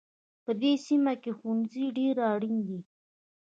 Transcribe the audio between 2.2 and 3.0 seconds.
اړین دی